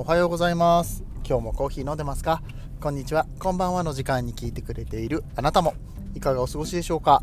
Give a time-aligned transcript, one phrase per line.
[0.00, 1.04] おはようございます。
[1.28, 2.42] 今日もコーヒー飲んでますか？
[2.80, 3.26] こんにちは。
[3.38, 5.74] こんばんはの時間に聞いてくれているあなたも。
[6.14, 7.22] いかがお過ごしでしょうか？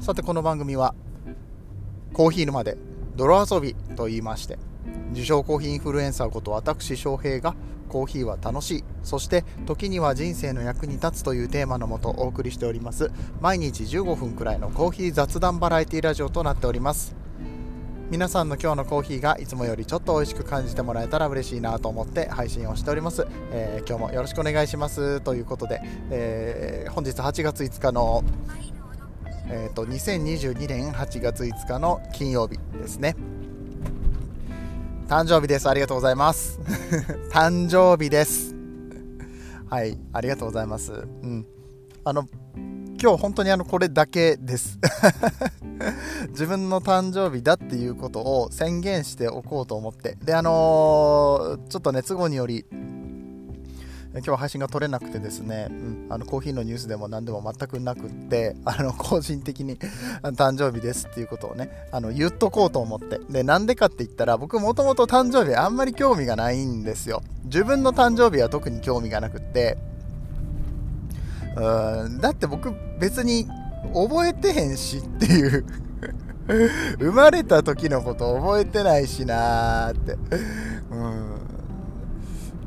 [0.00, 0.94] さてこの番組は
[2.14, 2.78] コーヒー沼で
[3.16, 4.58] 泥遊びと言いまして
[5.10, 7.54] 自称コーヒーインフルエンサーこと私翔平が
[7.90, 13.10] コーヒーは楽しいそして時には人生の役に立つというテーマのもとお送りしております。
[13.42, 17.14] 毎日15分くらいのコーヒー雑談バラエティラジオとなっております。
[18.08, 25.20] 皆さんの今日のコーヒーがいつもよりちょっと美味しく感じてもらえたら嬉しいなと思って配信をしております、えー、今日もよろしくお願いします。
[25.22, 25.80] ということで、
[26.10, 28.22] えー、本日8月5日の
[29.48, 33.14] えーと、2022年8月5日の金曜日ですね。
[35.06, 35.68] 誕生日です。
[35.68, 36.58] ありがとうございます。
[37.30, 38.56] 誕生日です。
[39.68, 40.92] はいありがとうございます。
[40.92, 41.46] うん。
[42.02, 42.28] あの
[42.98, 44.78] 今日本当にあのこれだけです。
[46.30, 50.16] 自分の誕生日だっていうことを宣言しておこうと思って。
[50.24, 52.64] であのー、ちょっと熱語により
[54.16, 59.76] 今日は配信が取れなくてですね、うん、あのコーヒーのニュースでも何でも全くなくってあの個人的に
[60.22, 63.20] 誕生日ですっていうことをねあの言っとこうと思って。
[63.30, 67.22] でなんでかって言ったら僕もともと誕生日あんまり興味がないんですよ。
[67.44, 69.76] 自分の誕生日は特に興味がなくって。
[71.56, 72.20] うん。
[72.20, 73.46] だって僕別に
[73.94, 75.64] 覚えてへんしっていう。
[77.00, 80.16] 生まれた時のこと覚えてないしなーって。
[80.90, 81.46] うん。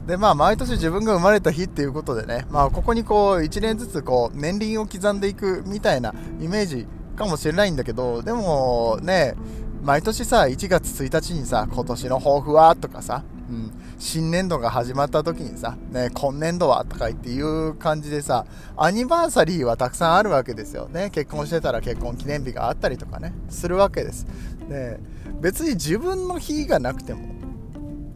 [0.05, 2.45] でまあ毎年自分が生まれた日っていうことでね。
[2.49, 6.87] まあここにこう1年ずつこう年輪を刻んでいくみたいなイメージ
[7.19, 9.35] かもしれないんだけどでもね
[9.83, 18.45] 毎年さ1月1日にさ今年の抱負はとかさ、うん、新年度が始まった時にさ、ね、今年度はとか言っていう感じでさ
[18.77, 20.87] アニバーサリーはたくさんあるわけですよ。
[20.87, 24.25] ね結婚してたら結婚記念日があったりとかねするわけです。
[24.69, 24.99] で
[25.41, 27.27] 別に自分の日がなくても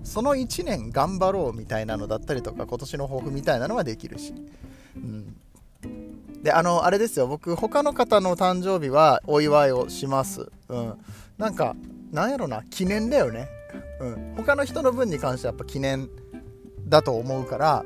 [0.04, 4.34] その1年頑張ろうみたいなのだったりとか今年の抱負みたいなのはできるし、
[4.96, 5.36] うん、
[6.44, 7.28] であのあれですよ。
[7.28, 10.50] 僕他の方の誕生日はお祝いをします。
[10.70, 10.94] うん。
[11.38, 11.76] なんか
[12.12, 12.64] なんやろな。
[12.70, 13.50] 記念だよね。
[14.00, 14.34] うん。
[14.38, 16.10] 他の人の分に関してはやっぱ記念
[16.88, 17.86] だと思うから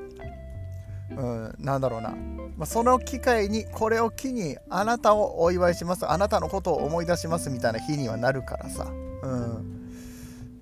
[1.12, 1.56] うん。
[1.59, 2.12] なんだろうな、
[2.58, 6.09] まあ、その機会にこれを機にあなたをお祝いします。
[6.09, 8.86] あなたのことを思い出しますみたいな日にはなるからさ。
[9.24, 9.74] うん。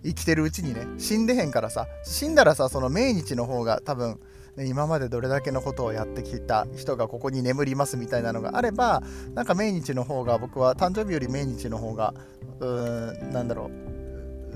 [0.03, 0.85] 生きてるうちにね。
[0.99, 1.87] 死んでへんからさ。
[2.03, 4.19] 死んだらさその命日の方が多分、
[4.57, 9.03] 今までどれだけのことをやってきた人がここに眠りますみたいなのがあれば
[9.33, 12.13] なんか命日の方が僕は誕生日より命日の方が
[12.61, 13.94] うーんなんだろう。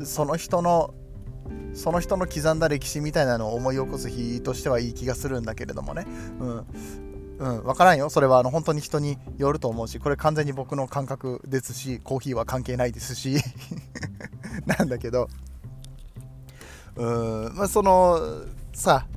[0.06, 0.94] その人の
[1.74, 6.06] その人の刻んだ歴史みたいなのを思い起こす日としてはいい気がするんだけれどもね、
[6.40, 6.66] うん。
[7.40, 8.10] うん、分からんよ。
[8.10, 13.38] それはあの本当に人によると思うしこれ完全に僕の感覚ですしコーヒーは関係ないですし。
[14.66, 15.30] なんだけど。
[16.96, 17.56] うん。
[17.56, 18.20] まあその
[18.74, 19.08] さ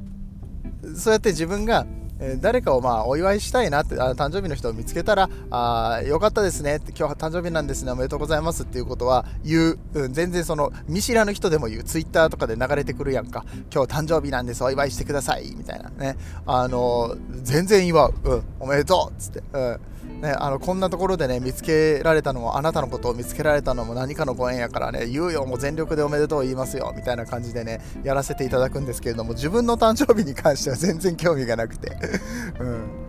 [0.96, 1.86] そうやって自分が
[2.22, 11.82] え誰かをまあお祝いしたいなってあ誕生日の人を見つけたらあよかったですねって今日は誕生日なんですねおめでとうございますっていうことは言う、うん、全然その見知らぬ人でも言う。
[11.82, 13.44] ツイッターとかで流れてくるやんか。
[13.72, 16.16] 今日誕生日なんですお祝いしてくださいみたいなね。
[16.46, 19.80] あの全然祝う、うん、おめでとうっつって、うん。
[20.22, 31.90] ね、あのこんなところでね見つけられたのもあなたのことを見つけられたのも何かのご縁やからね言うよもう全力でおめでとう言いますよみたいな感じでねやらせていただくんですけれども自分の誕生日に関しては全然興味がなくて。
[32.60, 33.02] うん。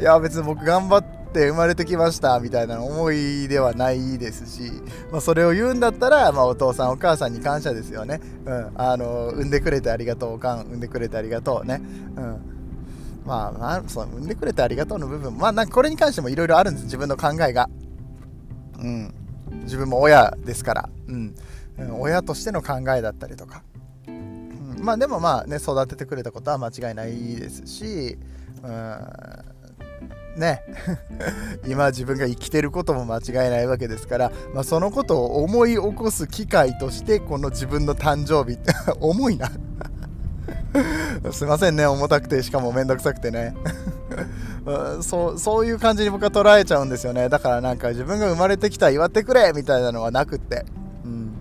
[0.00, 4.72] いや別に僕頑張って生まれてきましたみたいな思いではないですし、
[5.12, 11.80] まあ、それを言うんだったら、まあ、お父さんお母さんに感謝ですよね、うん、あの産んでくれてありがとうおかん産んでくれてありがとうね、
[12.16, 12.53] うん。
[13.24, 17.68] まあ、まあ、そう、産んでくれてありがとうの部分、まあ、なんかこれに関してもいろいろあるんです、自分の考えが。
[18.78, 19.14] うん。
[19.62, 21.34] 自分も親ですから、うん。
[21.98, 23.62] 親としての考えだったりとか。
[24.06, 28.18] うん、まあ、でもまあね、育ててくれたことは間違いないですし、
[28.62, 29.54] うん。
[30.36, 30.62] ね
[31.66, 39.50] 今自分が生きてることも間違いないわけですから、まあ、そのことを思い起こす機会としてこの自分の誕生日って 重いな
[41.32, 43.54] すいませんね、重たくて、しかもめんどくさくてね。
[45.02, 47.28] そうそういう感じに僕は捉えちゃうんですよね。
[47.28, 50.64] だからなんか自分が生まれてきた祝ってくれみたいなのはなくって。
[51.04, 51.32] うん、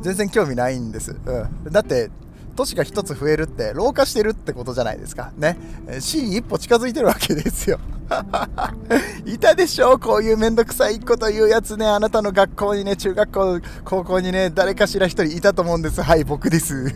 [0.00, 1.10] 全然興味ないんです。
[1.10, 2.10] うん、だって、
[2.54, 5.32] 年が1つ増えるって老化してるってことじゃないですか。
[5.36, 5.58] ね。
[5.98, 7.80] 死に一歩近づいてるわけですよ。
[9.24, 11.86] いたでしょうこういうめんどくさいこと言うやつね。
[11.86, 16.02] あなたの学校にね、中学校、高校にね、誰かしら1人いたと思うんです。
[16.02, 16.94] はい、僕です。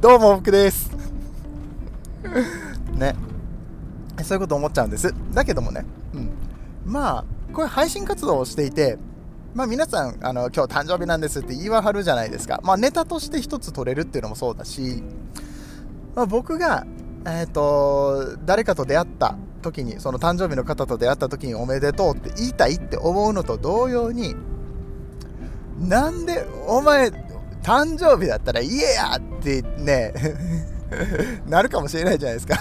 [0.00, 0.90] どうも僕です。
[2.94, 3.14] ね。
[4.22, 5.14] そういうこと思っちゃうんです。
[5.32, 5.84] だけどもね、
[6.14, 6.30] うん、
[6.84, 8.98] まあこれ配信活動をしていて
[9.54, 12.60] まあ皆さん、あの今日誕生日なんですって言いわはるじゃないですか。
[12.64, 15.02] まあネタとして一つ取れるっていうのもそうだし、
[16.14, 16.86] まあ、僕が、
[17.26, 24.34] えっ、ー、と、誰かと出会った時に、その誕生日の方と出会った時におめでとうって言いたいって思うのと同様に、
[25.78, 27.10] なんでお前、
[27.62, 30.12] 誕生日だったら言えやってね、
[31.48, 32.58] なるかもしれないじゃないですか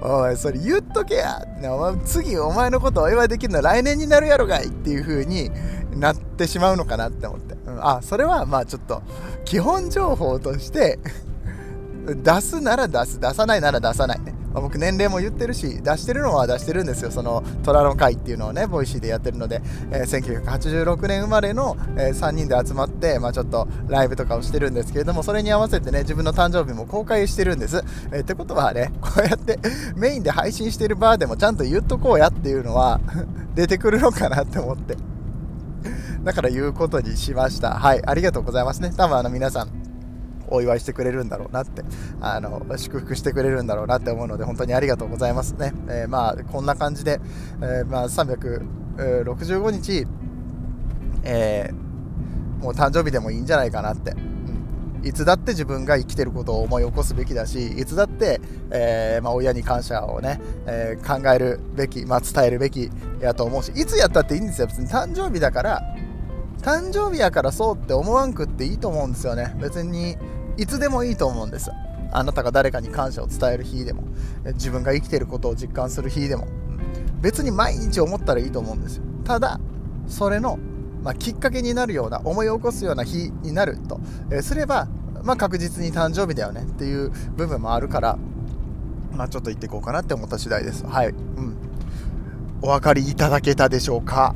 [0.00, 1.44] おい、それ言っとけや。
[1.64, 5.50] お次、お前のことお祝いできるの来年になるやろがいっていう風に
[5.94, 7.54] なってしまうのかなって思って。
[7.66, 9.02] うん、あ、それはまあちょっと、
[9.44, 10.98] 基本情報として
[12.06, 14.34] 出すなら出す、出さないなら出さないね。
[14.52, 17.10] まあ、僕年齢も言ってるし出してるのは出してるんですよ。
[17.10, 27.82] その虎の会っていうのをね Voicy でやってるので、えー、1986年生まれの、えー、3人で集まって、まあ、ちょっとライブとかをしてるんですけれどもそれに合わせてね自分の誕生日も公開してるんです、
[28.12, 29.58] えー、ってことはね こうやって
[29.96, 33.00] メインで配信してるバーでもちゃんと言っとこうやっていうのは
[33.54, 34.96] 出てくるのかなって思って。
[36.24, 37.70] だから言うことにしました。
[37.70, 38.92] はいありがとうございますね。
[38.96, 39.81] 多分あの皆さん
[40.48, 41.82] お祝いしてくれるんだろうなって、
[42.20, 45.72] あの、祝福してくれるんだろうなって思うので、本当にありがとうございますね。
[45.88, 47.20] えー、まあ、こんな感じで、
[47.60, 50.06] えー、まあ、365日、
[51.24, 54.14] えー、もう誕生日でもいいんじゃないかなって。
[55.04, 58.40] いつだって自分が生きてることを思い起こすべきだし、いつだって、
[58.70, 62.88] えー、まあ、親に感謝をね、えー、考えるべき、まあ、伝えるべき
[63.20, 64.68] やと思うし、いつやったっていいんですよ。
[64.68, 65.82] 別に誕生日だから、
[66.62, 69.56] 誕生日やからそうって思わんくっていいと思うんですよね。
[69.60, 70.16] 別に、
[70.56, 71.70] いつでもいいと思うんです。
[72.12, 74.04] あなたが誰かに感謝を伝える日でも。
[74.54, 76.46] 自分が生きてることを実感する日でも。
[77.20, 79.02] 別に毎日思ったらいいと思うんですよ。
[79.24, 79.60] ただ
[80.06, 80.58] それの、
[81.02, 84.00] まあ、きっかけになるような思い起こすような日になると、
[84.30, 84.88] え、すれば、
[85.24, 86.62] まあ、確実に誕生日だよね。
[86.62, 88.18] っていう部分もあるから、
[89.12, 90.84] まあ、ちょっと言っていこうかなって思った次第です。
[90.86, 91.56] はい、うん、
[92.60, 94.34] お分かりいただけたでしょうか？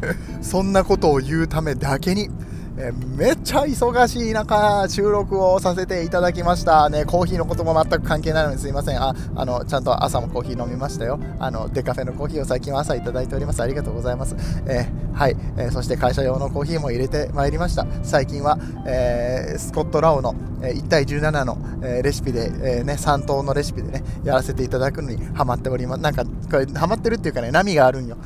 [0.42, 2.30] そんなことを言うためだけに
[2.78, 7.06] えめっちゃ忙しい中、収録をさせていただきましたね。
[7.06, 9.02] コーヒーのことも全く関係ないのにすいません。
[9.02, 11.18] あ、あの、ちゃんと朝もコーヒー飲みましたよ。
[11.38, 13.62] あの、デカフェのコーヒーを最近は朝いただいております。
[13.62, 14.36] ありがとうございます。
[14.66, 17.86] えー、はい、えー、そして会社用のコーヒーも入れてまいりました。
[18.02, 20.34] 最近は、えー、スコットラオの、
[20.66, 26.02] え1対17の、えレシピで、えね、3等のレシピでね、やらせていただくのにハマっております。
[26.02, 28.16] なんか、これ、ハマってるっていうかね、波があるんよ。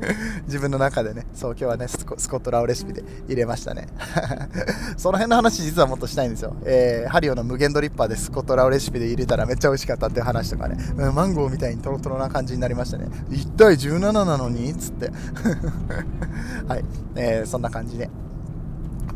[0.46, 3.88] 自分の中でね、そう、今日はねスコ、ットラオレシピで入れましたね。
[4.96, 6.54] その辺の話実はもっとしたいんですよ。
[6.64, 10.76] えー、ハリオの無限ドリッパーでスコットラオレシピで入れたらめっちゃ美味しかったっていう話とかね、
[11.14, 13.06] マンゴーみたいにトロトロな感じになりましたね。
[13.30, 14.74] 1対17なのに？
[14.74, 15.10] つって。
[16.66, 16.84] はい、
[17.16, 18.10] えー、そんな感じで。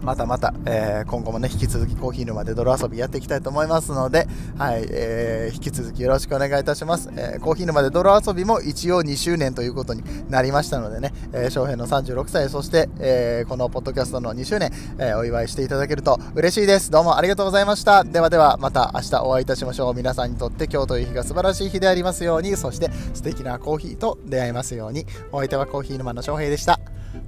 [0.03, 4.27] またまた、えー、今後もね、引き続きコーヒー沼で泥遊びやっていきたいと思いますので、
[4.59, 7.11] はい、えー、引き続きよろしくお願いいたします。
[7.17, 16.91] えー、コーヒー沼で泥遊びも一応2周年ということになりましたのでね、えー、翔平の36歳、そして、えー、このポッドキャストの2周年、えー、お祝いしていただけると嬉しいです。
[16.91, 18.05] どうもありがとうございました。
[18.05, 19.95] ではでは、また明日お会いいたしましょう。
[19.95, 25.07] 皆さんにとって今日という日が素晴らしい日でありますように、そして素敵なコーヒーと出会えますように。
[25.33, 26.81] お相手はコーヒー沼の翔平でした。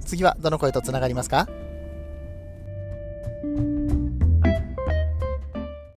[0.05, 1.47] 次はどの声とつながりますか？